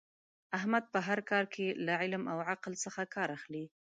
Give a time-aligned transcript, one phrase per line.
[0.57, 3.65] احمد په هر کار کې له علم او عقل څخه کار اخلي.